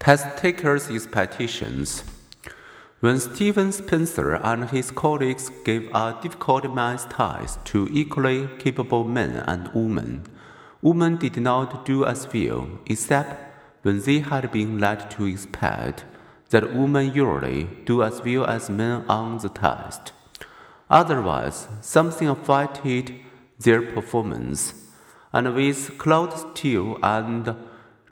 Test 0.00 0.38
takers' 0.38 0.90
expectations. 0.90 2.04
When 3.00 3.20
Stephen 3.20 3.70
Spencer 3.70 4.32
and 4.36 4.70
his 4.70 4.90
colleagues 4.90 5.50
gave 5.62 5.90
a 5.94 6.18
difficult 6.22 6.74
math 6.74 7.10
test 7.10 7.62
to 7.66 7.86
equally 7.92 8.48
capable 8.58 9.04
men 9.04 9.44
and 9.46 9.68
women, 9.74 10.22
women 10.80 11.16
did 11.16 11.36
not 11.36 11.84
do 11.84 12.06
as 12.06 12.26
well, 12.32 12.66
except 12.86 13.52
when 13.82 14.00
they 14.00 14.20
had 14.20 14.50
been 14.50 14.78
led 14.78 15.10
to 15.10 15.26
expect 15.26 16.06
that 16.48 16.74
women 16.74 17.12
usually 17.12 17.64
do 17.84 18.02
as 18.02 18.22
well 18.24 18.46
as 18.46 18.70
men 18.70 19.04
on 19.06 19.36
the 19.36 19.50
test. 19.50 20.12
Otherwise, 20.88 21.68
something 21.82 22.26
affected 22.26 23.16
their 23.58 23.82
performance. 23.82 24.72
And 25.30 25.54
with 25.54 25.98
Claude 25.98 26.32
Steele 26.38 26.98
and 27.02 27.54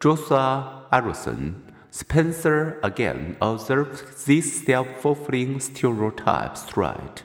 Joshua 0.00 0.86
Aronson, 0.90 1.73
Spencer 1.96 2.80
again 2.82 3.36
observed 3.40 4.26
these 4.26 4.66
self-fulfilling 4.66 5.60
stereotypes 5.60 6.76
right. 6.76 7.22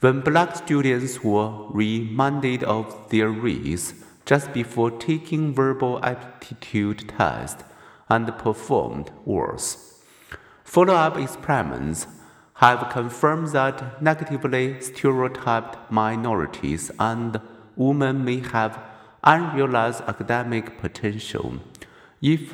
When 0.00 0.22
black 0.22 0.56
students 0.56 1.22
were 1.22 1.68
reminded 1.70 2.64
of 2.64 3.08
their 3.10 3.28
race 3.28 3.94
just 4.26 4.52
before 4.52 4.90
taking 4.90 5.54
verbal 5.54 6.04
aptitude 6.04 7.10
tests 7.16 7.62
and 8.08 8.26
performed 8.38 9.12
worse. 9.24 10.02
Follow-up 10.64 11.16
experiments 11.16 12.08
have 12.54 12.90
confirmed 12.90 13.52
that 13.52 14.02
negatively 14.02 14.80
stereotyped 14.80 15.92
minorities 15.92 16.90
and 16.98 17.40
women 17.76 18.24
may 18.24 18.40
have 18.40 18.80
unrealized 19.22 20.02
academic 20.08 20.76
potential 20.80 21.60
if, 22.20 22.52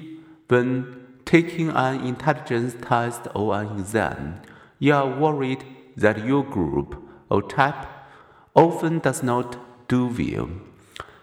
when 0.48 1.05
taking 1.26 1.68
an 1.70 2.06
intelligence 2.06 2.74
test 2.80 3.26
or 3.34 3.60
an 3.60 3.78
exam, 3.78 4.40
you 4.78 4.95
are 4.95 5.18
worried 5.18 5.62
that 5.96 6.24
your 6.24 6.45
group 6.45 7.02
or 7.28 7.42
type 7.42 7.87
often 8.54 9.01
does 9.01 9.23
not 9.23 9.59
do 9.88 10.06
well. 10.06 10.48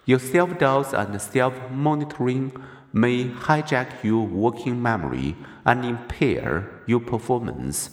Your 0.05 0.19
self 0.19 0.59
doubts 0.59 0.94
and 0.94 1.19
self 1.19 1.53
monitoring 1.72 2.52
may 2.91 3.25
hijack 3.25 4.03
your 4.03 4.28
working 4.28 4.81
memory 4.81 5.36
and 5.66 5.86
impair 5.86 6.69
your 6.85 7.00
performance. 7.00 7.89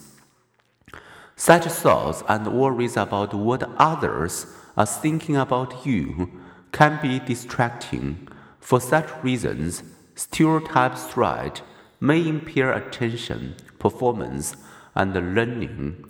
Such 1.37 1.65
thoughts 1.65 2.23
and 2.29 2.47
worries 2.53 2.97
about 2.97 3.33
what 3.33 3.71
others 3.79 4.47
are 4.77 4.85
thinking 4.85 5.37
about 5.37 5.87
you 5.87 6.31
can 6.73 6.99
be 7.01 7.19
distracting. 7.21 8.29
For 8.59 8.81
such 8.81 9.09
reasons, 9.23 9.83
stereotypes 10.15 11.05
threat 11.05 11.63
may 12.01 12.27
impair 12.27 12.73
attention, 12.73 13.55
performance, 13.79 14.57
and 14.95 15.13
learning. 15.35 16.05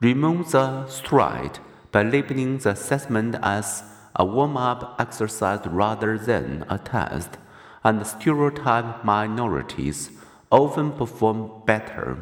Remove 0.00 0.50
the 0.50 0.84
threat 0.88 1.60
by 1.92 2.02
labeling 2.02 2.58
the 2.58 2.70
assessment 2.70 3.36
as 3.42 3.84
a 4.16 4.24
warm 4.24 4.56
up 4.56 4.96
exercise 4.98 5.64
rather 5.66 6.18
than 6.18 6.64
a 6.68 6.78
test, 6.78 7.38
and 7.84 8.04
stereotype 8.06 9.04
minorities 9.04 10.10
often 10.50 10.92
perform 10.92 11.62
better. 11.64 12.18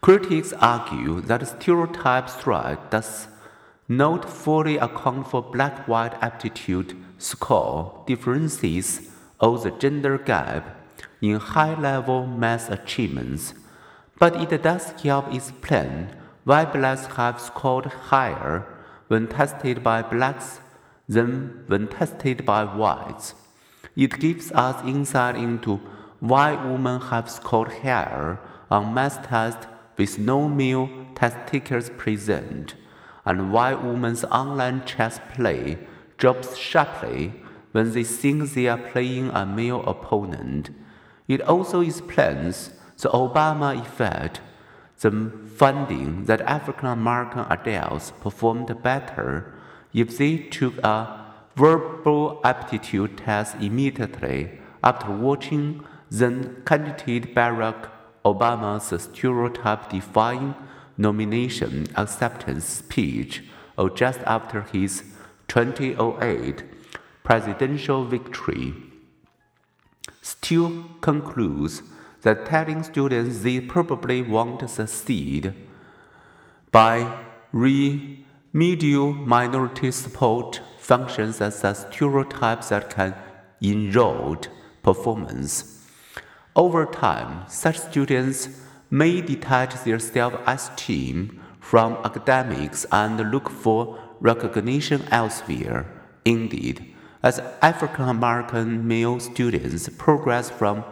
Critics 0.00 0.52
argue 0.60 1.20
that 1.22 1.46
stereotype 1.48 2.28
threat 2.28 2.90
does 2.90 3.26
not 3.88 4.28
fully 4.28 4.76
account 4.76 5.28
for 5.28 5.42
black 5.42 5.88
white 5.88 6.14
aptitude 6.22 6.96
score 7.18 8.04
differences 8.06 9.10
or 9.40 9.58
the 9.58 9.70
gender 9.72 10.18
gap 10.18 10.75
in 11.20 11.36
high 11.36 11.78
level 11.78 12.26
math 12.26 12.70
achievements, 12.70 13.54
but 14.18 14.36
it 14.36 14.62
does 14.62 14.90
help 15.02 15.32
explain 15.32 16.08
why 16.44 16.64
blacks 16.64 17.06
have 17.16 17.40
scored 17.40 17.86
higher 17.86 18.66
when 19.08 19.26
tested 19.26 19.82
by 19.82 20.02
blacks 20.02 20.60
than 21.08 21.64
when 21.66 21.88
tested 21.88 22.44
by 22.44 22.64
whites. 22.64 23.34
It 23.96 24.18
gives 24.18 24.52
us 24.52 24.84
insight 24.84 25.36
into 25.36 25.80
why 26.20 26.54
women 26.54 27.00
have 27.00 27.30
scored 27.30 27.72
higher 27.82 28.38
on 28.70 28.92
math 28.94 29.26
tests 29.26 29.66
with 29.96 30.18
no 30.18 30.48
male 30.48 30.88
test 31.14 31.36
takers 31.46 31.90
present, 31.90 32.74
and 33.24 33.52
why 33.52 33.74
women's 33.74 34.24
online 34.24 34.84
chess 34.84 35.20
play 35.34 35.78
drops 36.18 36.56
sharply 36.56 37.32
when 37.72 37.92
they 37.92 38.04
think 38.04 38.52
they 38.52 38.68
are 38.68 38.78
playing 38.78 39.30
a 39.30 39.44
male 39.46 39.82
opponent. 39.86 40.70
It 41.28 41.42
also 41.42 41.80
explains 41.80 42.70
the 43.00 43.08
Obama 43.10 43.78
effect, 43.80 44.40
the 45.00 45.32
finding 45.56 46.24
that 46.24 46.40
African 46.42 46.88
American 46.88 47.44
adults 47.50 48.12
performed 48.20 48.82
better 48.82 49.52
if 49.92 50.18
they 50.18 50.36
took 50.38 50.76
a 50.78 51.26
verbal 51.56 52.40
aptitude 52.44 53.18
test 53.18 53.56
immediately 53.60 54.58
after 54.84 55.10
watching 55.10 55.84
then 56.10 56.62
candidate 56.64 57.34
Barack 57.34 57.90
Obama's 58.24 59.02
stereotype 59.02 59.88
defying 59.90 60.54
nomination 60.96 61.86
acceptance 61.96 62.64
speech 62.64 63.42
or 63.76 63.90
just 63.90 64.20
after 64.20 64.62
his 64.72 65.02
2008 65.48 66.62
presidential 67.24 68.04
victory. 68.04 68.74
Steele 70.26 70.82
concludes 71.02 71.84
that 72.22 72.46
telling 72.46 72.82
students 72.82 73.44
they 73.44 73.60
probably 73.60 74.22
won't 74.22 74.68
succeed 74.68 75.54
by 76.72 77.22
remedial 77.52 79.12
minority 79.12 79.92
support 79.92 80.60
functions 80.80 81.40
as 81.40 81.62
a 81.62 81.72
stereotypes 81.76 82.70
that 82.70 82.90
can 82.90 83.14
erode 83.60 84.48
performance. 84.82 85.86
Over 86.56 86.86
time, 86.86 87.44
such 87.48 87.78
students 87.78 88.48
may 88.90 89.20
detach 89.20 89.84
their 89.84 90.00
self 90.00 90.34
esteem 90.44 91.40
from 91.60 91.98
academics 92.04 92.84
and 92.90 93.30
look 93.30 93.48
for 93.48 93.96
recognition 94.18 95.04
elsewhere. 95.12 95.86
Indeed, 96.24 96.95
as 97.22 97.40
African 97.62 98.08
American 98.08 98.86
male 98.86 99.20
students 99.20 99.88
progress 99.96 100.50
from 100.50 100.84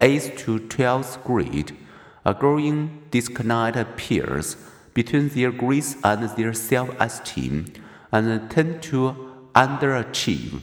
8th 0.00 0.36
to 0.38 0.58
12th 0.58 1.22
grade, 1.24 1.76
a 2.24 2.34
growing 2.34 3.02
disconnect 3.10 3.76
appears 3.76 4.56
between 4.94 5.28
their 5.28 5.50
grades 5.50 5.96
and 6.04 6.28
their 6.36 6.52
self 6.52 6.90
esteem 7.00 7.66
and 8.10 8.50
tend 8.50 8.82
to 8.82 9.16
underachieve. 9.54 10.60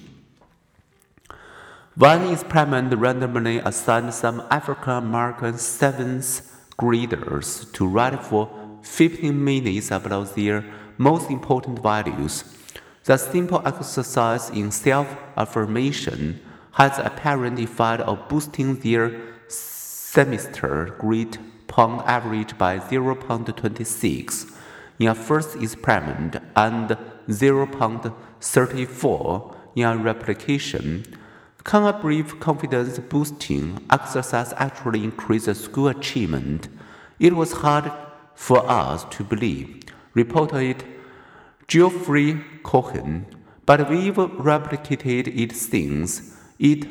One 1.95 2.31
experiment 2.31 2.93
randomly 2.95 3.57
assigned 3.59 4.13
some 4.13 4.43
African 4.49 4.93
American 4.93 5.57
seventh 5.57 6.49
graders 6.77 7.65
to 7.73 7.85
write 7.85 8.23
for 8.23 8.49
15 8.83 9.43
minutes 9.43 9.91
about 9.91 10.35
their 10.35 10.63
most 10.97 11.29
important 11.29 11.79
values. 11.79 12.43
The 13.09 13.17
simple 13.17 13.61
exercise 13.65 14.51
in 14.51 14.69
self 14.69 15.17
affirmation 15.35 16.39
has 16.73 16.97
the 16.97 17.07
apparent 17.07 17.57
effect 17.57 18.03
of 18.03 18.29
boosting 18.29 18.75
their 18.75 19.19
semester 19.47 20.95
grade 20.99 21.39
point 21.65 22.03
average 22.05 22.55
by 22.59 22.77
0.26 22.77 24.51
in 24.99 25.07
a 25.07 25.15
first 25.15 25.55
experiment 25.55 26.35
and 26.55 26.95
0.34 27.27 29.55
in 29.75 29.85
a 29.85 29.97
replication. 29.97 31.03
Can 31.63 31.85
a 31.85 31.93
brief 31.93 32.39
confidence 32.39 32.99
boosting 32.99 33.83
exercise 33.89 34.53
actually 34.57 35.03
increase 35.03 35.45
school 35.57 35.87
achievement? 35.87 36.69
It 37.19 37.35
was 37.35 37.53
hard 37.53 37.91
for 38.35 38.69
us 38.69 39.05
to 39.05 39.23
believe, 39.23 39.79
reported 40.13 40.83
Geoffrey 41.69 42.43
Cohen, 42.63 43.27
but 43.67 43.91
we've 43.91 44.15
replicated 44.15 45.27
it 45.27 45.55
since. 45.55 46.35
It, 46.57 46.87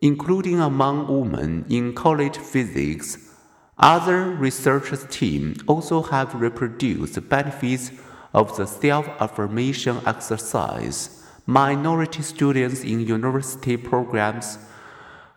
including 0.00 0.60
among 0.60 1.08
women 1.08 1.66
in 1.68 1.92
college 1.94 2.38
physics, 2.38 3.34
other 3.76 4.30
researchers' 4.30 5.06
teams 5.10 5.58
also 5.66 6.02
have 6.02 6.40
reproduced 6.40 7.14
the 7.14 7.20
benefits 7.20 7.90
of 8.32 8.56
the 8.56 8.64
self-affirmation 8.64 10.00
exercise. 10.06 11.26
Minority 11.46 12.22
students 12.22 12.84
in 12.84 13.00
university 13.00 13.76
programs 13.76 14.58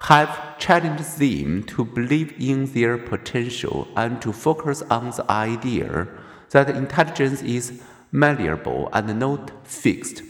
have 0.02 0.60
challenged 0.60 1.18
them 1.18 1.64
to 1.64 1.84
believe 1.84 2.40
in 2.40 2.72
their 2.74 3.00
potential 3.00 3.88
and 3.96 4.22
to 4.22 4.32
focus 4.32 4.84
on 4.92 5.10
the 5.10 5.26
idea 5.32 6.08
that 6.52 6.70
intelligence 6.70 7.42
is 7.42 7.82
malleable 8.14 8.90
and 8.94 9.20
not 9.20 9.68
fixed, 9.68 10.22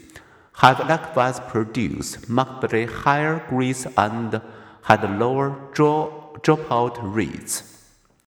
have 0.56 0.80
likewise 0.88 1.40
produced 1.42 2.30
markedly 2.30 2.86
higher 2.86 3.46
grades 3.50 3.86
and 3.98 4.42
had 4.84 5.20
lower 5.20 5.70
draw, 5.74 6.34
dropout 6.42 6.98
rates. 7.02 7.73